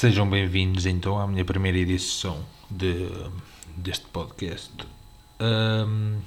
[0.00, 2.38] Sejam bem-vindos então à minha primeira edição
[2.70, 3.08] de,
[3.76, 4.72] deste podcast.
[5.40, 6.20] Ahm,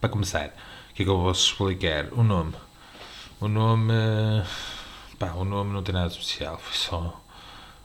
[0.00, 0.46] para começar,
[0.90, 2.10] o que é que eu posso explicar?
[2.14, 2.54] O nome.
[3.38, 3.92] O nome.
[5.18, 7.22] Pá, o nome não tem nada especial, foi só.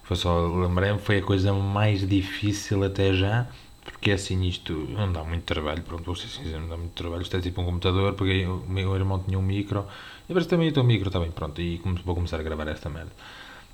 [0.04, 0.48] Foi só.
[0.48, 3.48] Lembrei-me, foi a coisa mais difícil até já,
[3.84, 7.22] porque assim isto não dá muito trabalho, pronto, vou ser sincero, não dá muito trabalho.
[7.22, 9.86] Isto é tipo um computador, porque o meu irmão tinha um micro,
[10.30, 13.12] e parece também o micro, está bem, pronto, e vou começar a gravar esta merda.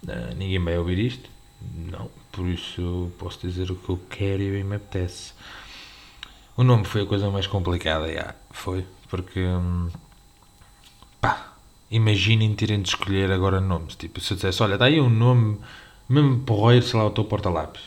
[0.04, 1.30] Uh, ninguém vai ouvir isto?
[1.76, 5.34] Não, por isso posso dizer o que eu quero e bem me apetece.
[6.56, 9.90] O nome foi a coisa mais complicada, já, foi, porque hum,
[11.22, 11.54] pá,
[11.90, 13.96] imaginem terem de escolher agora nomes.
[13.96, 15.60] Tipo, se eu dissesse, olha, dá aí um nome,
[16.10, 17.84] mesmo porreiro, sei lá, o teu porta-lápis.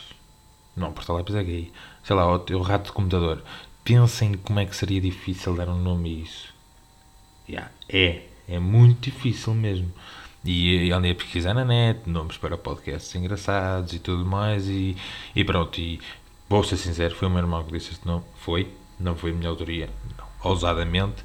[0.77, 1.73] Não, porta-lápis é gay.
[2.05, 3.43] Sei lá, o teu rato de computador.
[3.85, 6.55] Pensem como é que seria difícil dar um nome a isso.
[7.49, 9.93] Yeah, é, é muito difícil mesmo.
[10.45, 14.97] E, e andei a pesquisar na net, nomes para podcasts engraçados e tudo mais, e,
[15.35, 15.79] e pronto.
[15.79, 16.01] E
[16.49, 18.25] vou ser sincero, foi o meu irmão que disse este nome.
[18.39, 20.51] Foi, não foi a minha autoria, não.
[20.51, 21.23] ousadamente.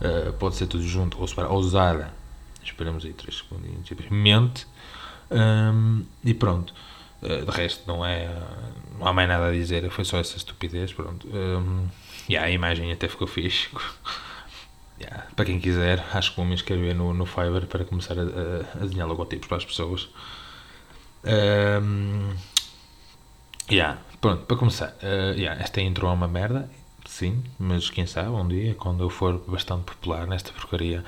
[0.00, 2.12] Uh, pode ser tudo junto, ou separar, ousada.
[2.62, 3.88] Esperamos aí 3 segundinhos.
[3.90, 4.66] e Mente.
[5.30, 6.74] Um, e pronto.
[7.22, 8.28] Uh, de resto, não é.
[8.98, 10.92] Não há mais nada a dizer, foi só essa estupidez.
[10.92, 11.26] Pronto.
[11.28, 11.88] Um,
[12.28, 13.68] yeah, a imagem até ficou fixe.
[15.00, 18.22] Yeah, para quem quiser, acho que vou me inscrever no, no Fiverr para começar a,
[18.22, 20.08] a, a desenhar logotipos para as pessoas.
[21.24, 22.34] Um,
[23.70, 26.68] yeah, pronto, para começar, uh, yeah, esta intro é uma merda,
[27.06, 31.04] sim, mas quem sabe um dia, quando eu for bastante popular nesta porcaria,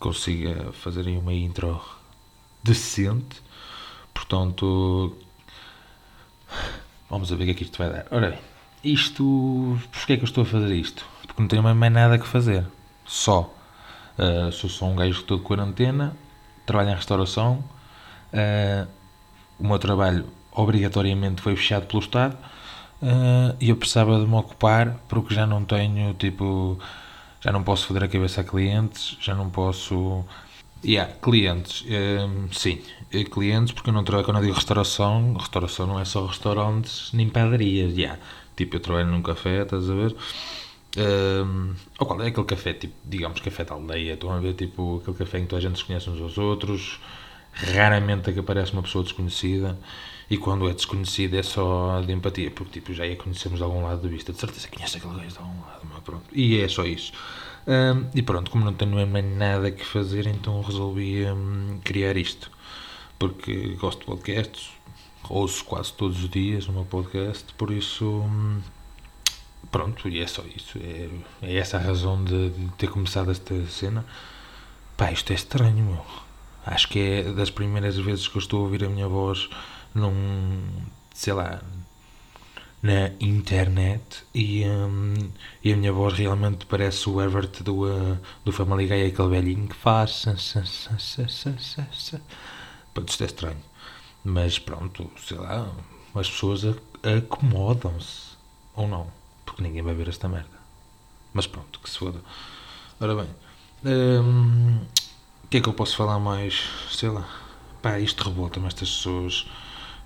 [0.00, 1.80] consiga fazer aí uma intro
[2.64, 3.40] decente.
[4.12, 5.16] Portanto,
[7.08, 8.06] vamos ver o que é que isto vai dar.
[8.10, 8.40] Ora bem,
[8.82, 11.06] isto, porquê é que eu estou a fazer isto?
[11.24, 12.66] Porque não tenho mais nada que fazer
[13.08, 13.52] só.
[14.18, 16.14] Uh, sou só um gajo que estou de quarentena,
[16.66, 17.64] trabalho em restauração.
[18.32, 18.86] Uh,
[19.58, 22.36] o meu trabalho obrigatoriamente foi fechado pelo Estado
[23.02, 26.78] uh, e eu precisava de me ocupar porque já não tenho tipo.
[27.40, 30.24] Já não posso foder a cabeça a clientes, já não posso.
[30.84, 31.84] Yeah, clientes,
[32.52, 32.80] sim,
[33.32, 37.28] clientes, porque eu não trabalho, quando eu digo restauração, restauração não é só restaurantes nem
[37.28, 38.16] padarias, yeah.
[38.56, 40.14] tipo eu trabalho num café, estás a ver?
[40.96, 44.14] Um, qual é aquele café, tipo, digamos, café da aldeia?
[44.14, 46.38] Estão a ver, tipo, aquele café em que toda a gente se conhece uns aos
[46.38, 47.00] outros.
[47.52, 49.78] Raramente é que aparece uma pessoa desconhecida.
[50.30, 53.82] E quando é desconhecida é só de empatia, porque, tipo, já a conhecemos de algum
[53.82, 54.32] lado de vista.
[54.32, 56.24] De certeza conhece aquele gajo de algum lado, mas pronto.
[56.32, 57.12] E é só isso.
[57.66, 62.50] Um, e pronto, como não tenho mais nada que fazer, então resolvi um, criar isto.
[63.18, 64.70] Porque gosto de podcasts,
[65.28, 68.24] ouço quase todos os dias o meu podcast, por isso.
[69.70, 70.78] Pronto, e é só isso.
[70.78, 71.08] É,
[71.42, 74.04] é essa a razão de, de, ter começado esta cena.
[74.96, 76.04] Pá, isto é estranho, meu.
[76.66, 79.48] Acho que é das primeiras vezes que eu estou a ouvir a minha voz
[79.94, 80.62] num.
[81.14, 81.60] sei lá.
[82.82, 85.14] na internet e, um,
[85.64, 89.68] e a minha voz realmente parece o Everett do, uh, do Family Guy, aquele velhinho
[89.68, 90.24] que faz.
[92.94, 93.62] Pronto, isto é estranho.
[94.24, 95.70] Mas pronto, sei lá,
[96.14, 96.64] as pessoas
[97.02, 98.28] acomodam-se.
[98.74, 99.17] Ou não
[99.48, 100.58] porque ninguém vai ver esta merda.
[101.32, 102.20] Mas pronto, que se foda.
[103.00, 103.28] Ora bem,
[103.84, 104.80] hum,
[105.44, 106.64] o que é que eu posso falar mais?
[106.90, 107.26] Sei lá,
[107.80, 109.46] pá, isto revolta-me estas pessoas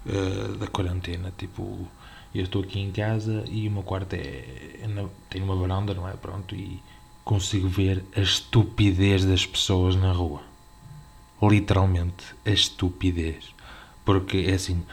[0.06, 1.32] uh, da quarentena.
[1.36, 1.88] Tipo,
[2.32, 4.44] eu estou aqui em casa e o meu quarto é,
[4.80, 6.12] é na, tem uma varanda, não é?
[6.12, 6.80] Pronto, e
[7.24, 10.42] consigo ver a estupidez das pessoas na rua.
[11.42, 13.52] Literalmente, a estupidez.
[14.04, 14.84] Porque é assim,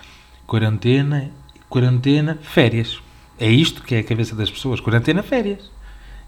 [0.47, 1.31] quarentena,
[1.69, 2.99] quarentena, férias
[3.39, 4.79] é isto que é a cabeça das pessoas.
[4.79, 5.71] Quarentena, férias.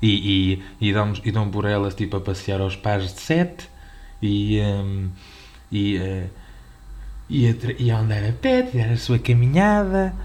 [0.02, 3.70] E, e, e, dão, e dão por elas tipo a passear aos pares de sete
[4.22, 5.10] e, um,
[5.72, 6.30] e, uh,
[7.30, 10.16] e, a, e a andar a pé, tirar a sua caminhada.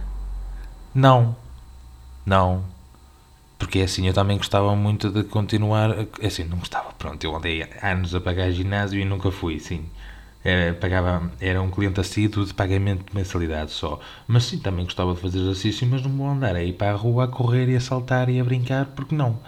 [0.95, 1.37] Não.
[2.25, 2.65] Não.
[3.59, 5.91] Porque assim, eu também gostava muito de continuar.
[6.22, 6.93] Assim, não gostava.
[6.93, 9.84] Pronto, eu andei anos a pagar ginásio e nunca fui, sim.
[10.47, 13.98] Era, pagava, era um cliente assíduo de pagamento de mensalidade só.
[14.28, 16.95] Mas sim, também gostava de fazer exercício, mas não vou andar a ir para a
[16.95, 19.41] rua a correr e a saltar e a brincar, porque não.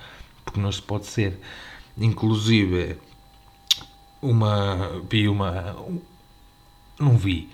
[0.45, 1.39] Porque não se pode ser.
[1.97, 2.97] Inclusive,
[4.21, 5.00] uma.
[5.09, 5.77] Vi uma.
[6.99, 7.49] Não vi.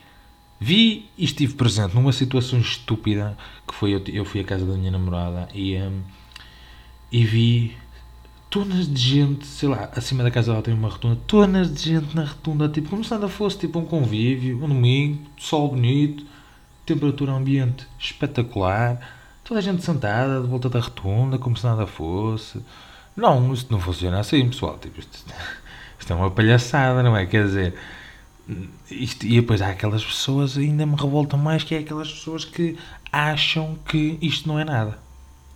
[0.58, 3.36] Vi e estive presente numa situação estúpida
[3.68, 3.94] que foi.
[3.94, 5.76] Eu, eu fui à casa da minha namorada e.
[5.76, 6.02] Um,
[7.12, 7.76] e vi
[8.54, 12.14] tonas de gente, sei lá, acima da casa dela tem uma rotunda, tonas de gente
[12.14, 16.24] na rotunda, tipo, como se nada fosse, tipo, um convívio, um domingo, sol bonito,
[16.86, 19.00] temperatura ambiente espetacular,
[19.42, 22.64] toda a gente sentada, de volta da rotunda, como se nada fosse.
[23.16, 25.24] Não, isto não funciona assim, pessoal, tipo, isto,
[25.98, 27.26] isto é uma palhaçada, não é?
[27.26, 27.74] Quer dizer,
[28.88, 32.78] Isto, e depois há aquelas pessoas, ainda me revoltam mais, que é aquelas pessoas que
[33.10, 35.03] acham que isto não é nada.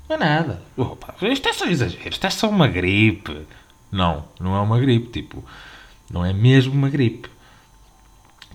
[0.08, 0.62] Não é nada.
[0.76, 3.46] Opa, isto é só exagero, isto é só uma gripe.
[3.92, 5.44] Não, não é uma gripe, tipo,
[6.10, 7.28] não é mesmo uma gripe.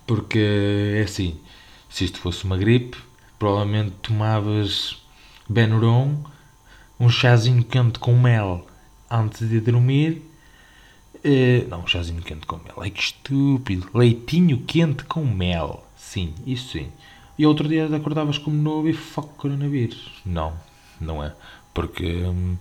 [0.06, 1.38] Porque, é assim,
[1.88, 2.98] se isto fosse uma gripe,
[3.38, 5.00] provavelmente tomavas
[5.48, 6.16] Benuron,
[6.98, 8.66] um chazinho quente com mel
[9.10, 10.22] antes de dormir.
[11.24, 12.74] Uh, não, um chazinho quente com mel.
[12.78, 13.88] Ai que estúpido.
[13.94, 15.86] Leitinho quente com mel.
[15.96, 16.88] Sim, isso sim.
[17.38, 20.10] E outro dia acordavas como novo e fuck coronavírus.
[20.24, 20.52] Não,
[21.04, 21.32] não é.
[21.72, 22.56] Porque hum,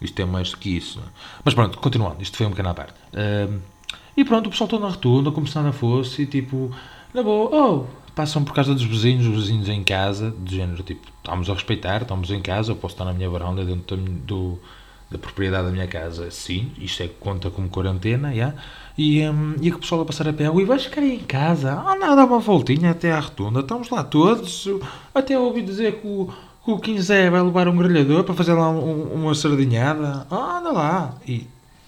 [0.00, 1.00] isto é mais do que isso.
[1.44, 2.22] Mas pronto, continuando.
[2.22, 2.94] Isto foi um bocadinho à parte.
[3.14, 3.60] Hum,
[4.16, 6.74] e pronto, o pessoal todo na rotunda, como se nada fosse, e tipo,
[7.14, 7.84] na boa, oh,
[8.16, 12.02] passam por causa dos vizinhos, os vizinhos em casa, do género, tipo, estamos a respeitar,
[12.02, 14.58] estamos em casa, eu posso estar na minha varanda dentro do,
[15.08, 18.56] da propriedade da minha casa, sim, isto é conta como quarentena, yeah.
[18.98, 21.80] e, um, e o pessoal a passar a pé, ui, vais ficar aí em casa,
[21.80, 24.68] anda a dar uma voltinha até à rotunda, estamos lá todos,
[25.14, 26.28] até ouvi dizer que o,
[26.72, 31.18] o 15 vai levar um grelhador para fazer lá um, uma sardinhada, ah, anda lá,
[31.26, 31.46] e,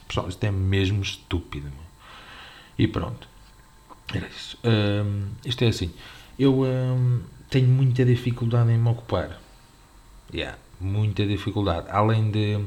[0.08, 1.70] pessoal, isto é mesmo estúpido,
[2.78, 3.28] e pronto,
[4.14, 5.92] era isso, um, isto é assim,
[6.38, 9.38] eu um, tenho muita dificuldade em me ocupar,
[10.32, 12.58] yeah, muita dificuldade, além de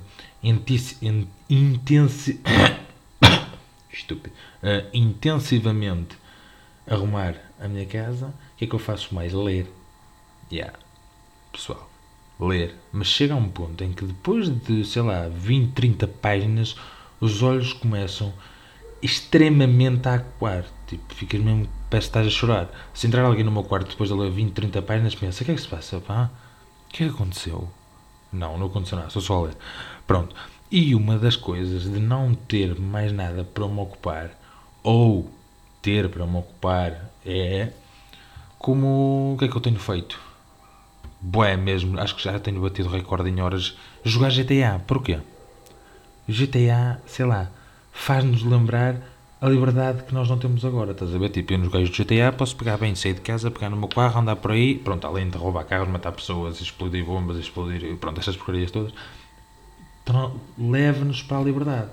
[1.49, 2.39] intensi
[3.91, 4.35] Estúpido.
[4.63, 6.17] Uh, intensivamente
[6.87, 9.33] arrumar a minha casa, o que é que eu faço mais?
[9.33, 9.71] Ler.
[10.51, 10.73] Yeah.
[11.51, 11.92] Pessoal,
[12.47, 12.75] ler.
[12.91, 16.75] Mas chega a um ponto em que depois de, sei lá, 20, 30 páginas,
[17.19, 18.33] os olhos começam
[19.01, 20.65] extremamente a acuar.
[20.87, 22.69] Tipo, ficas mesmo, parece que estás a chorar.
[22.93, 25.51] Se entrar alguém no meu quarto depois de ler 20, 30 páginas, pensa, o que
[25.51, 25.99] é que se passa?
[25.99, 26.29] Pá?
[26.87, 27.69] O que é que aconteceu?
[28.31, 29.57] Não, não aconteceu nada, sou só a ler.
[30.07, 30.35] Pronto.
[30.71, 34.31] E uma das coisas de não ter mais nada para me ocupar,
[34.81, 35.29] ou
[35.81, 37.69] ter para me ocupar, é
[38.57, 39.33] como.
[39.33, 40.19] O que é que eu tenho feito?
[41.25, 43.77] Bué mesmo, acho que já tenho batido recorde em horas.
[44.03, 44.81] Jogar GTA.
[44.85, 45.19] Porquê?
[46.27, 47.49] GTA, sei lá,
[47.93, 48.97] faz-nos lembrar
[49.39, 50.91] a liberdade que nós não temos agora.
[50.91, 51.29] Estás a ver?
[51.29, 53.87] Tipo, eu nos gajos de GTA posso pegar bem, sair de casa, pegar no meu
[53.87, 58.19] carro, andar por aí, pronto, além de roubar carros, matar pessoas, explodir bombas, explodir, pronto,
[58.19, 58.93] essas porcarias todas
[60.57, 61.89] leva-nos para a liberdade.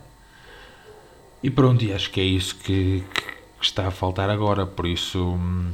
[1.42, 5.34] E pronto, e acho que é isso que, que está a faltar agora, por isso
[5.34, 5.72] hum,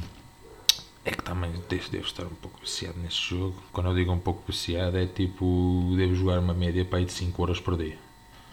[1.07, 3.55] é que também devo, estar um pouco viciado neste jogo.
[3.71, 7.13] Quando eu digo um pouco viciado, é tipo, devo jogar uma média para aí de
[7.13, 7.97] 5 horas por dia.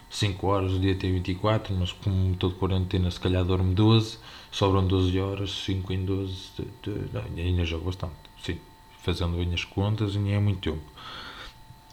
[0.09, 4.17] 5 horas, o dia tem 24, mas como estou de quarentena, se calhar dormo 12,
[4.51, 8.57] sobram 12 horas, 5 em 12, de, de, não, ainda jogo bastante, sim,
[9.03, 10.83] fazendo bem as contas, e é muito tempo.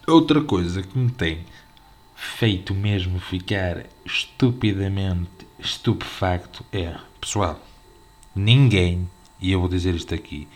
[0.06, 1.44] Outra coisa que me tem
[2.14, 5.28] feito mesmo ficar estupidamente
[5.58, 7.60] estupefacto é, pessoal,
[8.34, 9.08] ninguém,
[9.42, 10.48] e eu vou dizer isto aqui,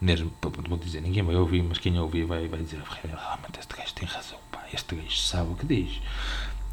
[0.00, 0.32] mesmo,
[0.68, 4.08] vou dizer, ninguém vai ouvir, mas quem ouvir vai, vai dizer, realmente este gajo tem
[4.08, 6.00] razão, pá, este gajo sabe o que diz.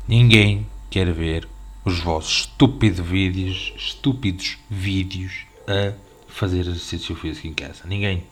[0.08, 1.48] Ninguém quer ver
[1.86, 5.94] os vossos estúpidos vídeos, estúpidos vídeos a
[6.28, 7.84] fazer exercício físico em casa.
[7.86, 8.24] Ninguém.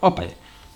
[0.00, 0.26] Opa,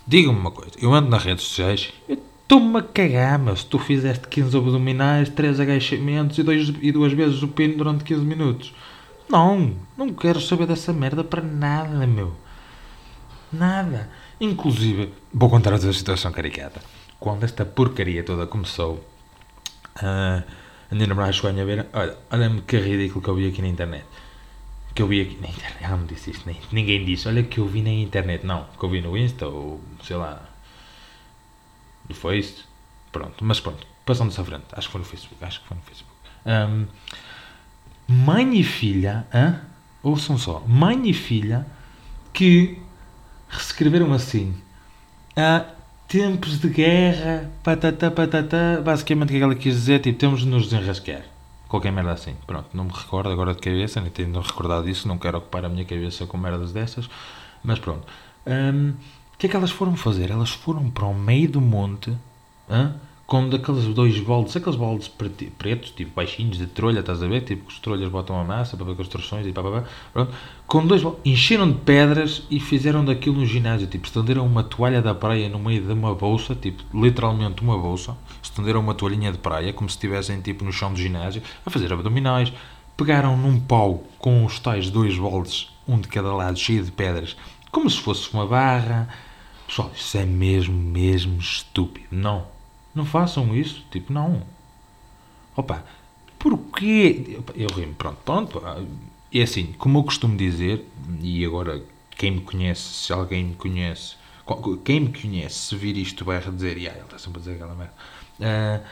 [0.05, 3.79] digam-me uma coisa, eu ando nas redes sociais, eu Estou-me a cagar, mas se tu
[3.79, 8.71] fizeste 15 abdominais, 3 agachamentos e, dois, e duas vezes o pino durante 15 minutos.
[9.29, 12.35] Não, não quero saber dessa merda para nada, meu.
[13.51, 14.09] Nada.
[14.39, 16.81] Inclusive, vou contar outra situação caricata.
[17.19, 18.95] Quando esta porcaria toda começou,
[19.97, 20.43] uh,
[20.91, 23.67] a minha namorada chegou a ver, olha, olha-me que ridículo que eu vi aqui na
[23.67, 24.05] internet.
[24.93, 27.67] Que eu vi aqui na internet, ela me disse isto, ninguém disse, olha que eu
[27.67, 30.41] vi na internet, não, que eu vi no Insta ou sei lá,
[32.05, 32.63] do Face.
[33.11, 34.65] Pronto, mas pronto, passando-se à frente.
[34.73, 35.43] Acho que foi no Facebook.
[35.43, 36.15] Acho que foi no Facebook.
[36.45, 36.87] Um,
[38.07, 39.55] mãe e filha, hein?
[40.03, 41.65] ouçam só, mãe e filha
[42.31, 42.77] que
[43.49, 44.53] reescreveram assim.
[45.35, 45.65] Ah,
[46.07, 48.81] tempos de guerra, patata, patata.
[48.83, 49.99] Basicamente o que é ela quis dizer?
[49.99, 51.23] Tipo, temos de nos desenrascar.
[51.67, 52.35] Qualquer merda assim.
[52.45, 55.69] Pronto, não me recordo agora de cabeça, nem tenho recordado disso, não quero ocupar a
[55.69, 57.09] minha cabeça com merdas dessas.
[57.63, 58.05] Mas pronto.
[58.45, 58.93] Um,
[59.33, 60.29] o que é que elas foram fazer?
[60.31, 62.15] Elas foram para o meio do monte
[62.69, 62.93] hein?
[63.25, 67.41] Com daqueles dois baldes, aqueles baldes pretos, tipo baixinhos de trolha, estás a ver?
[67.41, 69.83] Tipo que os trolhas botam a massa para ver construções e pá, pá, pá.
[70.13, 70.33] Pronto.
[70.67, 73.87] Com dois baldes, encheram de pedras e fizeram daquilo no ginásio.
[73.87, 78.15] Tipo, estenderam uma toalha da praia no meio de uma bolsa, tipo, literalmente uma bolsa.
[78.41, 81.91] Estenderam uma toalhinha de praia, como se estivessem tipo no chão do ginásio, a fazer
[81.91, 82.53] abdominais.
[82.95, 87.35] Pegaram num pau com os tais dois baldes, um de cada lado, cheio de pedras,
[87.71, 89.09] como se fosse uma barra
[89.67, 92.07] Pessoal, isso é mesmo, mesmo estúpido.
[92.11, 92.45] Não.
[92.95, 93.85] Não façam isso.
[93.91, 94.41] Tipo, não.
[95.55, 95.83] Opa,
[96.39, 97.39] porquê?
[97.53, 98.61] Eu rimo, pronto, pronto.
[99.33, 100.85] é assim, como eu costumo dizer,
[101.21, 101.83] e agora
[102.17, 104.15] quem me conhece, se alguém me conhece,
[104.83, 107.55] quem me conhece, se vir isto vai dizer, e ah, ele está sempre a dizer
[107.55, 107.93] aquela merda.
[108.39, 108.85] Uh,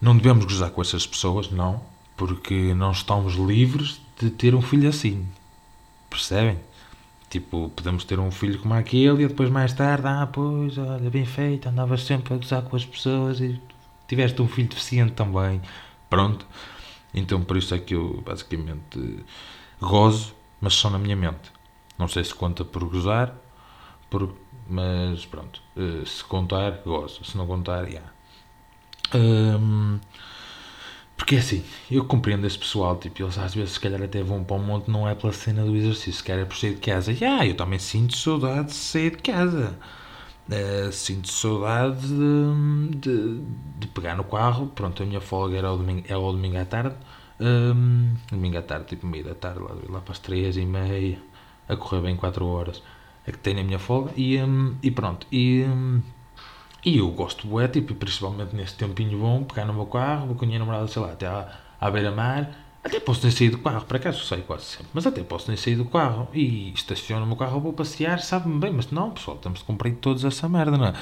[0.00, 1.82] não devemos gozar com essas pessoas, não,
[2.16, 5.26] porque não estamos livres de ter um filho assim.
[6.10, 6.58] Percebem?
[7.34, 11.24] Tipo, podemos ter um filho como aquele e depois mais tarde, ah, pois, olha, bem
[11.24, 13.60] feito, andavas sempre a gozar com as pessoas e
[14.06, 15.60] tiveste um filho deficiente também.
[16.08, 16.46] Pronto.
[17.12, 19.24] Então, por isso é que eu, basicamente,
[19.80, 21.50] gozo, mas só na minha mente.
[21.98, 23.34] Não sei se conta por gozar,
[24.08, 24.32] por,
[24.70, 25.60] mas pronto.
[25.76, 27.24] Eh, se contar, gozo.
[27.24, 27.98] Se não contar, já.
[27.98, 28.12] Yeah.
[29.58, 29.98] Um,
[31.16, 34.42] porque é assim, eu compreendo esse pessoal, tipo, eles às vezes se calhar até vão
[34.42, 36.80] para o monte, não é pela cena do exercício, se calhar é por sair de
[36.80, 37.12] casa.
[37.12, 39.78] E ah, eu também sinto saudade de sair de casa.
[40.48, 43.40] Uh, sinto saudade de, de,
[43.78, 44.66] de, pegar no carro.
[44.74, 46.96] Pronto, a minha folga era ao domingo, é ao domingo à tarde.
[47.40, 51.18] Um, domingo à tarde, tipo meio da tarde, lá, lá para as três e meia,
[51.68, 52.82] a correr bem 4 horas.
[53.26, 55.26] É que tenho a minha folga e, um, e pronto.
[55.32, 56.02] E, um,
[56.84, 60.44] e eu gosto bué, tipo, principalmente nesse tempinho bom, pegar no meu carro, vou com
[60.44, 61.48] a minha namorada, sei lá, até à,
[61.80, 62.50] à beira-mar.
[62.84, 65.56] Até posso nem sair do carro, para acaso saio quase sempre, mas até posso nem
[65.56, 66.28] sair do carro.
[66.34, 69.94] E estaciono o meu carro, vou passear, sabe-me bem, mas não, pessoal, temos de cumprir
[69.94, 70.94] todos essa merda, não é?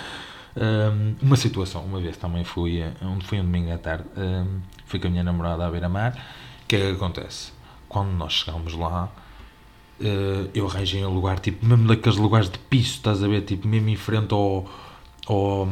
[0.55, 5.01] Um, uma situação, uma vez também fui, onde fui um domingo à tarde, um, fui
[5.01, 6.13] com a minha namorada à beira-mar.
[6.63, 7.53] O que é que acontece?
[7.89, 9.11] Quando nós chegamos lá,
[10.01, 13.67] uh, eu arranjei um lugar, tipo, mesmo daqueles lugares de piso, estás a ver, tipo,
[13.67, 14.69] mesmo em frente ao
[15.27, 15.69] ou,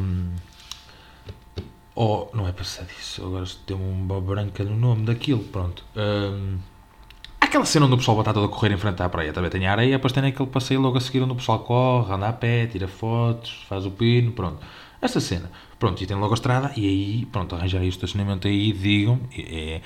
[1.94, 5.84] ou não é passadiço, agora tem uma branca no nome daquilo, pronto.
[5.96, 6.58] Um,
[7.40, 9.66] aquela cena onde o pessoal está todo a correr em frente à praia, também tem
[9.66, 12.66] areia, depois tem aquele passeio logo a seguir onde o pessoal corre, anda a pé,
[12.66, 14.64] tira fotos, faz o pino, pronto.
[15.02, 18.72] Essa cena, pronto, e tem logo a estrada, e aí, pronto, arranjar o estacionamento aí,
[18.72, 19.80] digam, é,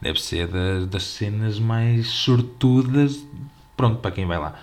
[0.00, 3.24] deve ser das, das cenas mais sortudas,
[3.76, 4.54] pronto, para quem vai lá.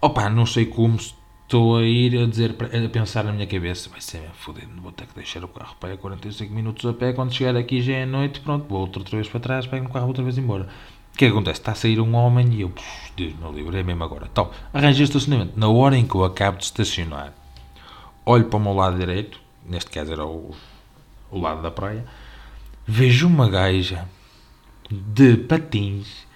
[0.00, 0.98] Opa, não sei como
[1.46, 5.06] estou a ir a dizer, a pensar na minha cabeça, vai ser fodido, vou ter
[5.06, 7.94] que deixar o carro para aí a 45 minutos a pé, quando chegar aqui já
[7.94, 10.68] é noite, pronto, vou outra, vez para trás, pego no carro outra vez embora.
[11.14, 11.60] O que é que acontece?
[11.60, 12.72] Está a sair um homem e eu,
[13.16, 14.28] Deus meu livro, é mesmo agora.
[14.30, 15.58] Então, arranjei estacionamento.
[15.58, 17.32] Na hora em que eu acabo de estacionar,
[18.26, 20.52] olho para o meu lado direito, neste caso era o,
[21.30, 22.04] o lado da praia,
[22.84, 24.06] vejo uma gaja
[24.90, 26.26] de patins.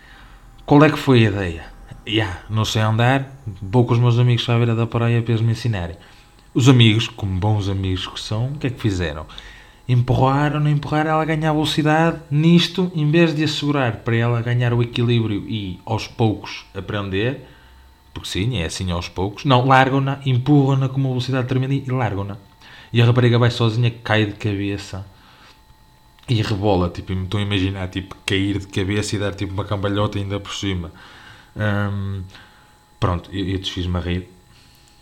[0.64, 1.79] Qual é que foi a ideia?
[2.06, 3.30] Yeah, não sei andar,
[3.60, 5.96] vou com os meus amigos a beira da praia para eles me ensinarem.
[6.52, 9.26] Os amigos, como bons amigos que são, o que é que fizeram?
[9.88, 15.44] Empurraram, empurraram, ela ganhar velocidade nisto, em vez de assegurar para ela ganhar o equilíbrio
[15.48, 17.46] e aos poucos aprender,
[18.12, 22.36] porque sim, é assim aos poucos, não, largam-na, empurram-na com uma velocidade tremenda e largam-na.
[22.92, 25.06] E a rapariga vai sozinha, cai de cabeça
[26.28, 29.64] e rebola, tipo, me estou a imaginar, tipo, cair de cabeça e dar tipo uma
[29.64, 30.92] cambalhota ainda por cima.
[31.60, 32.24] Um,
[32.98, 34.28] pronto, eu, eu desfiz-me a rir.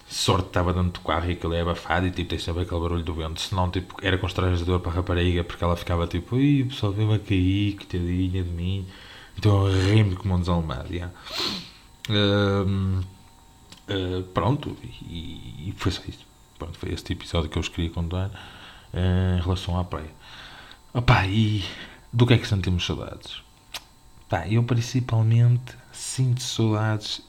[0.08, 3.04] Sorte estava dentro do carro e aquilo é abafado e tipo, tem sempre aquele barulho
[3.04, 3.40] do vento.
[3.40, 7.12] Senão, tipo, era constrangedor para a rapariga porque ela ficava tipo, ui, o pessoal veio
[7.12, 8.86] a cair, que tadinha de mim.
[9.36, 10.92] Então eu ri-me como um desalmado.
[10.92, 11.12] Yeah.
[12.08, 13.00] Um,
[13.88, 16.26] uh, pronto, e, e, foi só isso.
[16.58, 20.10] Pronto, foi este episódio que eu vos queria contar uh, em relação à praia.
[20.94, 21.62] Opa, e
[22.10, 23.42] do que é que sentimos saudades?
[24.28, 27.20] Pá, eu principalmente sinto saudades,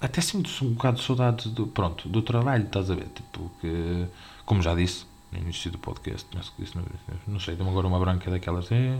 [0.00, 3.08] até sinto um bocado de saudades do, pronto, do trabalho, estás a ver?
[3.08, 4.06] Tipo, que,
[4.46, 6.82] como já disse no início do podcast, não sei, não,
[7.26, 8.96] não sei deu-me agora uma branca daquelas, é,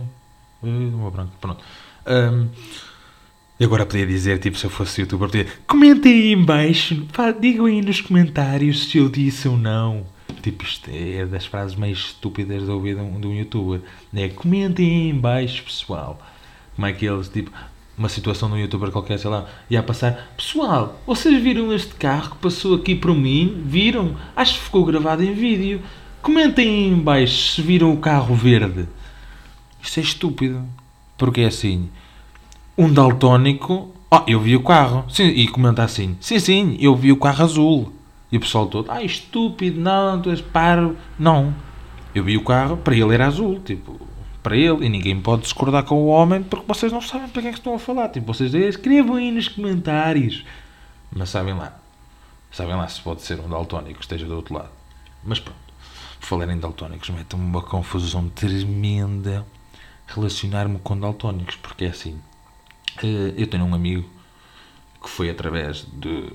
[0.63, 1.63] é uma branca, pronto.
[2.05, 2.49] Um,
[3.59, 7.31] e agora podia dizer, tipo, se eu fosse youtuber, podia comentem aí em baixo, pá,
[7.31, 10.05] digam aí nos comentários se eu disse ou não.
[10.41, 13.81] Tipo, isto é das frases mais estúpidas de ouvir de um, de um youtuber.
[14.13, 16.19] É, comentem aí em baixo, pessoal.
[16.75, 17.51] Como é que eles, tipo,
[17.97, 22.31] uma situação um youtuber qualquer, sei lá, e a passar, pessoal, vocês viram este carro
[22.31, 23.61] que passou aqui por mim?
[23.65, 24.15] Viram?
[24.35, 25.81] Acho que ficou gravado em vídeo.
[26.21, 28.87] Comentem aí em baixo se viram o carro verde.
[29.81, 30.63] Isto é estúpido.
[31.17, 31.89] Porque é assim,
[32.77, 37.11] um daltónico, oh, eu vi o carro, sim, e comenta assim, sim, sim, eu vi
[37.11, 37.93] o carro azul.
[38.31, 40.97] E o pessoal todo, ah, estúpido, não, tu és paro.
[41.19, 41.53] Não,
[42.15, 43.99] eu vi o carro, para ele era azul, tipo,
[44.43, 47.49] para ele e ninguém pode discordar com o homem porque vocês não sabem para quem
[47.49, 48.09] é que estão a falar.
[48.09, 50.45] Tipo, vocês escrevam aí nos comentários.
[51.09, 51.79] Mas sabem lá.
[52.51, 54.69] Sabem lá se pode ser um daltónico que esteja do outro lado.
[55.23, 55.63] Mas pronto.
[56.19, 59.45] Por falar em daltónicos, mete-me uma confusão tremenda
[60.07, 61.55] relacionar-me com daltónicos.
[61.55, 62.19] Porque é assim.
[63.01, 64.07] Eh, eu tenho um amigo
[65.01, 66.31] que foi através de,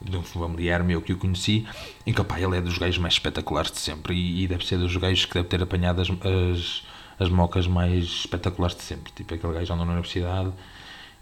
[0.00, 1.66] de um familiar meu que o conheci,
[2.06, 4.78] em que opa, ele é dos gajos mais espetaculares de sempre e, e deve ser
[4.78, 6.82] dos gajos que deve ter apanhado as, as
[7.18, 9.12] as mocas mais espetaculares de sempre.
[9.12, 10.52] Tipo, aquele gajo anda na universidade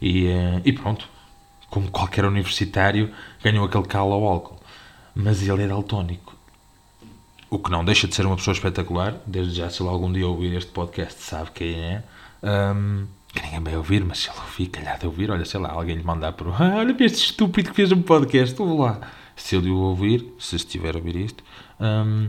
[0.00, 1.08] e, eh, e pronto.
[1.70, 3.10] como qualquer universitário,
[3.42, 4.60] ganhou aquele calo ao álcool.
[5.14, 6.36] Mas ele é daltónico.
[7.48, 9.14] O que não deixa de ser uma pessoa espetacular.
[9.26, 12.04] Desde já, se ele algum dia ouvir este podcast, sabe quem é.
[12.42, 15.70] Um, que ninguém vai ouvir, mas se ele ouvir, calhar de ouvir, olha, sei lá,
[15.70, 16.48] alguém lhe mandar por.
[16.60, 19.00] Ah, olha para este estúpido que fez um podcast, vou lá.
[19.34, 21.42] Se ele o ouvir, se estiver a ouvir isto,
[21.80, 22.28] um,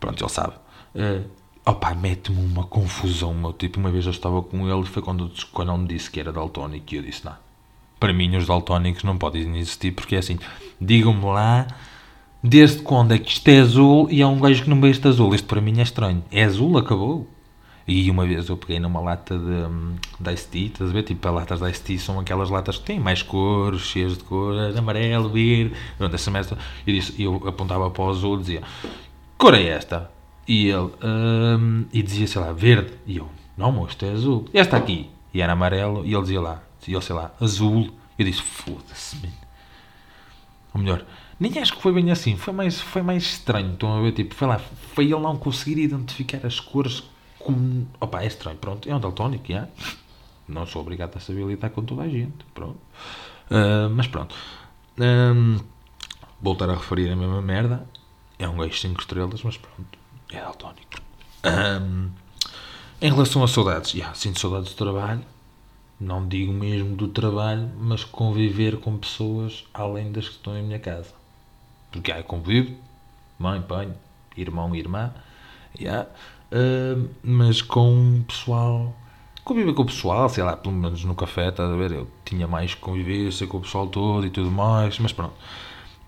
[0.00, 0.54] pronto, ele sabe.
[0.94, 1.24] Uh,
[1.64, 3.78] opa, mete-me uma confusão, meu tipo.
[3.78, 6.94] Uma vez eu estava com ele, foi quando, quando ele me disse que era daltónico
[6.94, 7.34] e eu disse: Não,
[7.98, 10.38] para mim os daltónicos não podem existir, porque é assim,
[10.80, 11.66] digam-me lá.
[12.42, 15.06] Desde quando é que isto é azul e há um gajo que não vê este
[15.06, 15.34] azul?
[15.34, 16.24] Isto para mim é estranho.
[16.32, 17.28] É azul, acabou.
[17.86, 21.02] E uma vez eu peguei numa lata de, de Ice Tea, estás a ver?
[21.02, 24.24] Tipo, as latas de Ice Tea são aquelas latas que têm mais cores, cheias de
[24.24, 26.56] cores, amarelo, verde, pronto, essa merda.
[26.86, 28.62] E disse, eu apontava para o azul e dizia,
[29.36, 30.10] cor é esta?
[30.50, 32.92] E ele, um, e dizia, sei lá, verde.
[33.06, 34.46] E eu, não, moço, é azul.
[34.52, 35.08] E esta aqui?
[35.32, 37.88] E era amarelo, e ele dizia lá, e ele, sei lá, azul.
[38.18, 39.16] Eu disse, foda-se,
[40.74, 41.06] Ou melhor,
[41.38, 44.10] nem acho que foi bem assim, foi mais, foi mais estranho, estão a ver?
[44.10, 47.04] Tipo, foi lá, foi ele não conseguir identificar as cores
[47.38, 47.86] como.
[48.00, 49.44] Opa, é estranho, pronto, é um daltónico?
[50.48, 52.80] Não sou obrigado a saber lidar com toda a gente, pronto.
[53.48, 54.34] Uh, mas pronto.
[54.98, 55.60] Um,
[56.40, 57.86] voltar a referir a mesma merda.
[58.36, 59.99] É um gajo 5 estrelas, mas pronto,
[60.32, 61.00] é daltónico.
[61.44, 62.10] Um,
[63.00, 65.24] em relação a saudades, yeah, sinto saudades do trabalho.
[65.98, 70.78] Não digo mesmo do trabalho, mas conviver com pessoas além das que estão em minha
[70.78, 71.12] casa.
[71.92, 72.74] Porque há convivo,
[73.38, 73.92] mãe, pai,
[74.36, 75.12] irmão, irmã,
[75.78, 76.08] yeah,
[76.50, 78.92] Uh, mas com pessoal.
[79.44, 81.92] Conviver com o pessoal, sei lá, pelo menos no café, estás a ver?
[81.92, 85.34] Eu tinha mais convivência com o pessoal todo e tudo mais, mas pronto.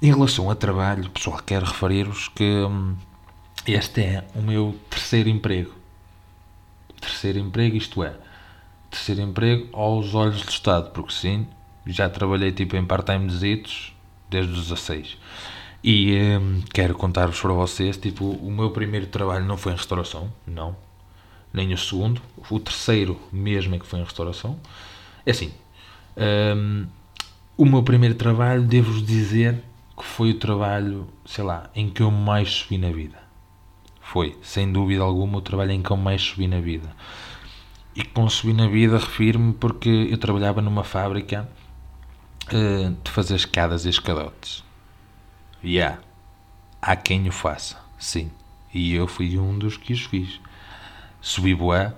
[0.01, 2.97] Em relação a trabalho, pessoal, quero referir-vos que hum,
[3.67, 5.73] este é o meu terceiro emprego.
[7.01, 8.15] Terceiro emprego, isto é,
[8.91, 11.47] terceiro emprego aos olhos do Estado, porque sim,
[11.87, 15.17] já trabalhei tipo em part-time desde os 16.
[15.83, 20.33] E hum, quero contar-vos para vocês, tipo, o meu primeiro trabalho não foi em restauração,
[20.47, 20.77] não.
[21.53, 22.23] Nem o segundo.
[22.51, 24.59] O terceiro mesmo é que foi em restauração.
[25.27, 25.53] É assim,
[26.57, 26.87] hum,
[27.57, 29.61] o meu primeiro trabalho, devo-vos dizer
[29.97, 33.22] que foi o trabalho, sei lá, em que eu mais subi na vida.
[34.13, 36.95] Foi, sem dúvida alguma, o trabalho em que eu mais subi na vida.
[37.97, 41.49] E com subir na vida refiro-me porque eu trabalhava numa fábrica
[42.49, 44.63] uh, de fazer escadas e escadotes
[45.65, 45.99] Yeah.
[46.83, 48.31] Há quem o faça, sim.
[48.75, 50.41] E eu fui um dos que os fiz.
[51.21, 51.97] Subi boa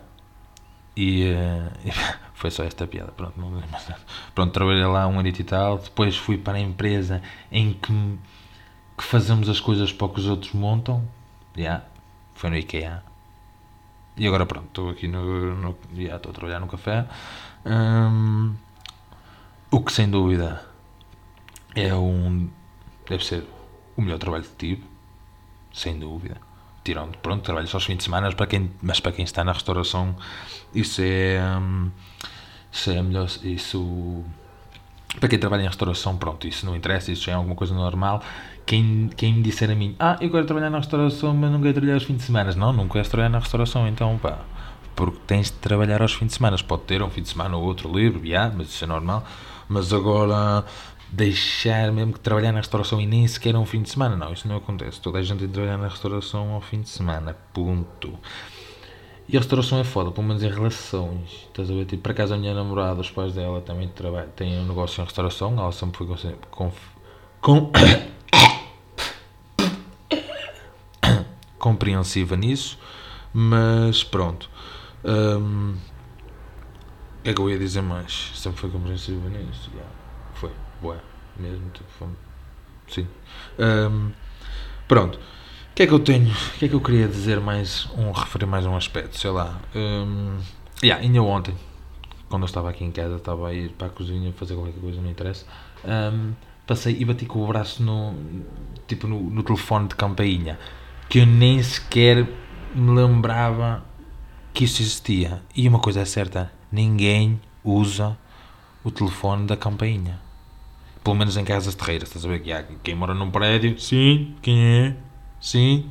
[0.96, 1.90] e uh,
[2.35, 3.11] foi só esta piada.
[3.11, 3.98] Pronto, não mais nada.
[4.37, 5.79] Pronto, trabalhei lá um ano e tal.
[5.79, 7.92] Depois fui para a empresa em que,
[8.96, 11.03] que fazemos as coisas para que os outros montam.
[11.57, 11.85] Yeah.
[12.35, 13.03] Foi no IKEA.
[14.16, 15.55] E agora pronto, estou aqui no.
[15.57, 17.07] no yeah, estou a trabalhar no café.
[17.66, 18.55] Um,
[19.70, 20.64] o que sem dúvida
[21.75, 22.49] é um.
[23.09, 23.44] Deve ser
[23.97, 24.85] o melhor trabalho que tive,
[25.73, 26.37] sem dúvida.
[26.85, 29.53] Tirando, pronto, trabalho só aos fins de semana, para quem, mas para quem está na
[29.53, 30.14] restauração,
[30.75, 31.40] isso é.
[31.59, 31.90] Hum,
[32.70, 33.29] isso é melhor.
[33.42, 34.25] Isso.
[35.18, 38.22] Para quem trabalha em restauração, pronto, isso não interessa, isso já é alguma coisa normal.
[38.66, 41.74] Quem, quem me disser a mim, ah, eu quero trabalhar na restauração, mas não quero
[41.74, 42.53] trabalhar aos fins de semana.
[42.55, 44.38] Não, não queres trabalhar na restauração, então pá,
[44.96, 46.57] porque tens de trabalhar aos fins de semana.
[46.66, 49.24] Pode ter um fim de semana ou outro livre, yeah, mas isso é normal.
[49.68, 50.64] Mas agora
[51.11, 54.16] deixar mesmo que trabalhar na restauração e nem sequer um fim de semana.
[54.16, 55.00] Não, isso não acontece.
[55.00, 57.37] Toda a gente tem de trabalhar na restauração ao fim de semana.
[57.53, 58.18] Ponto.
[59.26, 61.46] E a restauração é foda, pelo menos em relações.
[61.46, 61.87] Estás a ver?
[61.87, 65.04] Tipo, por acaso a minha namorada, os pais dela também trabalham, têm um negócio em
[65.04, 65.58] restauração.
[65.58, 66.06] Ela sempre foi
[66.50, 66.70] com.
[67.40, 67.72] com
[71.58, 72.78] compreensiva nisso.
[73.32, 74.50] Mas pronto.
[75.04, 75.74] Um,
[77.24, 78.32] é que eu ia dizer mais.
[78.34, 79.70] Sempre foi compreensiva nisso.
[79.72, 79.90] Yeah.
[80.34, 80.50] Foi
[80.82, 80.98] bué,
[81.38, 82.14] mesmo, tipo, fome.
[82.88, 83.08] Sim.
[83.58, 84.12] Um,
[84.87, 85.18] pronto.
[85.74, 86.30] O que é que eu tenho?
[86.30, 87.88] O que é que eu queria dizer mais?
[87.98, 89.60] Um, referir mais um aspecto, sei lá.
[89.74, 90.38] Um,
[90.80, 91.52] yeah, ainda ontem,
[92.28, 95.00] quando eu estava aqui em casa, estava a ir para a cozinha fazer qualquer coisa,
[95.00, 95.44] não interessa.
[95.84, 96.32] Um,
[96.64, 98.14] passei e bati com o braço no,
[98.87, 100.60] tipo, no, no telefone de campainha,
[101.08, 102.24] que eu nem sequer
[102.72, 103.84] me lembrava
[104.52, 105.42] que isso existia.
[105.56, 108.16] E uma coisa é certa, ninguém usa
[108.84, 110.22] o telefone da campainha
[111.02, 112.38] pelo menos em casas terreiras, estás a ver?
[112.40, 114.96] Que há quem mora num prédio, sim, quem é?
[115.44, 115.90] Sim,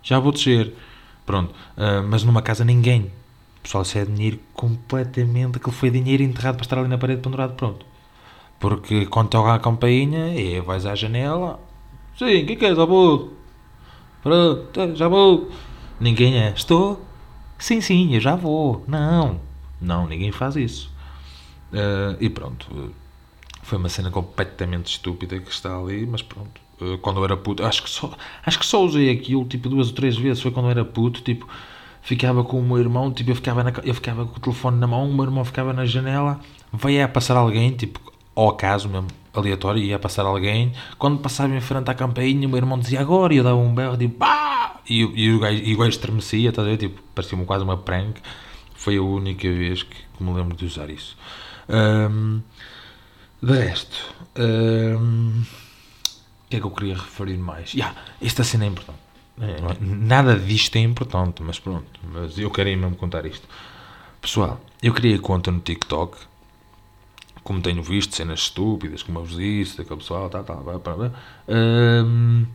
[0.00, 0.72] já vou descer.
[1.26, 3.10] Pronto, uh, mas numa casa ninguém.
[3.60, 5.56] Pessoal, isso é dinheiro completamente.
[5.56, 7.84] Aquilo foi dinheiro enterrado para estar ali na parede pendurado, pronto.
[8.60, 11.58] Porque quando toca a campainha, é, vais à janela.
[12.16, 12.76] Sim, quem quer?
[12.76, 13.32] Já vou.
[14.22, 15.50] Pronto, já vou.
[15.98, 16.52] Ninguém é.
[16.52, 17.04] Estou?
[17.58, 18.84] Sim, sim, eu já vou.
[18.86, 19.40] Não.
[19.80, 20.92] Não, ninguém faz isso.
[21.72, 22.92] Uh, e pronto
[23.62, 26.60] Foi uma cena completamente estúpida que está ali, mas pronto.
[26.80, 28.10] Uh, quando eu era puto, acho que só,
[28.44, 30.42] acho que só usei aquilo tipo duas ou três vezes.
[30.42, 31.46] Foi quando eu era puto, tipo,
[32.02, 34.86] ficava com o meu irmão, tipo, eu ficava, na, eu ficava com o telefone na
[34.86, 36.40] mão, o meu irmão ficava na janela,
[36.72, 38.00] veio a passar alguém, tipo,
[38.34, 40.72] ao acaso mesmo, aleatório, ia passar alguém.
[40.98, 43.74] Quando passava em frente à campainha, o meu irmão dizia agora, e eu dava um
[43.74, 44.80] berro, tipo, pá!
[44.88, 46.76] E, e, o gajo, e o gajo estremecia, estás a ver?
[46.76, 48.20] Tipo, parecia-me quase uma prank.
[48.74, 51.16] Foi a única vez que, que me lembro de usar isso.
[51.68, 52.42] Um,
[53.40, 55.42] de resto, um,
[56.52, 57.72] que é que eu queria referir mais?
[57.72, 58.98] Yeah, esta cena é importante.
[59.80, 61.86] Nada disto é importante, mas pronto.
[62.12, 63.48] Mas eu queria mesmo contar isto.
[64.20, 66.18] Pessoal, eu criei conta no TikTok
[67.42, 70.94] como tenho visto, cenas estúpidas, como eu vos disse, daquele pessoal, tá, tá, blá, blá,
[70.94, 71.12] blá.
[71.48, 72.46] Um,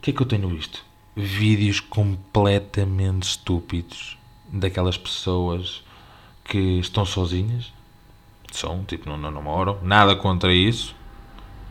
[0.00, 0.82] que é que eu tenho visto?
[1.14, 4.16] Vídeos completamente estúpidos
[4.50, 5.82] daquelas pessoas
[6.44, 7.72] que estão sozinhas,
[8.52, 10.94] são, tipo, não, não namoram, nada contra isso,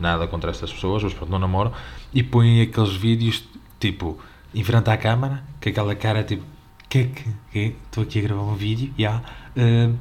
[0.02, 1.72] nada contra essas pessoas, mas pronto, não namoram,
[2.12, 3.44] e põem aqueles vídeos,
[3.80, 4.18] tipo,
[4.54, 6.42] em frente à câmara, com aquela cara, tipo,
[6.88, 7.10] que
[7.50, 9.24] que estou aqui a gravar um vídeo, já, yeah,
[9.56, 9.96] uh,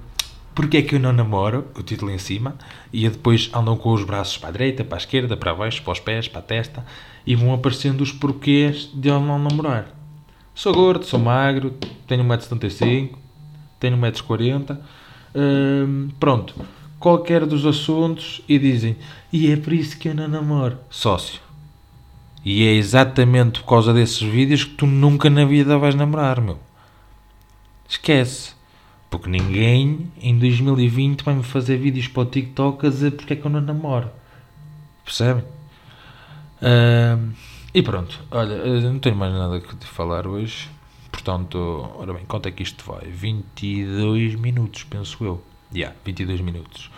[0.53, 2.55] porque é que eu não namoro, o título em cima,
[2.91, 5.93] e depois andam com os braços para a direita, para a esquerda, para baixo, para
[5.93, 6.85] os pés, para a testa,
[7.25, 9.87] e vão aparecendo os porquês de eu não namorar.
[10.53, 11.73] Sou gordo, sou magro,
[12.05, 13.11] tenho 1,75m,
[13.79, 14.77] tenho 1,40m,
[15.33, 16.53] hum, pronto.
[17.01, 18.95] Qualquer dos assuntos e dizem,
[19.33, 20.77] e é por isso que eu não namoro.
[20.87, 21.41] Sócio.
[22.45, 26.59] E é exatamente por causa desses vídeos que tu nunca na vida vais namorar, meu.
[27.89, 28.53] Esquece.
[29.09, 33.45] Porque ninguém em 2020 vai-me fazer vídeos para o TikTok a dizer porque é que
[33.45, 34.11] eu não namoro.
[35.03, 35.43] Percebem?
[36.61, 37.33] Uh,
[37.73, 40.69] e pronto, olha, não tenho mais nada que te falar hoje.
[41.11, 41.57] Portanto,
[41.95, 43.09] ora bem, quanto é que isto vai?
[43.09, 45.43] 22 minutos, penso eu.
[45.73, 46.91] Yeah, 22 minutos.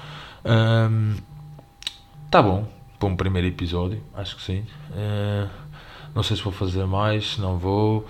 [0.45, 1.15] Um,
[2.29, 2.67] tá bom,
[2.99, 4.65] para um primeiro episódio, acho que sim.
[4.91, 5.49] Uh,
[6.15, 8.07] não sei se vou fazer mais, se não vou.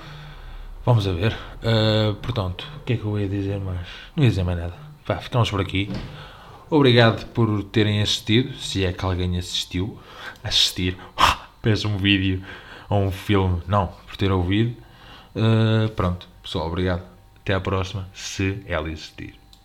[0.85, 1.33] Vamos a ver.
[1.33, 3.87] Uh, portanto, o que é que eu ia dizer mais?
[4.15, 4.73] Não ia dizer mais nada.
[5.05, 5.89] Vá, ficamos por aqui.
[6.69, 9.99] Obrigado por terem assistido, se é que alguém assistiu.
[10.43, 10.97] Assistir.
[11.61, 12.43] Peço um vídeo
[12.89, 13.61] ou um filme.
[13.67, 14.75] Não, por ter ouvido.
[15.35, 17.03] Uh, pronto, pessoal, obrigado.
[17.41, 19.42] Até à próxima, se ela existir.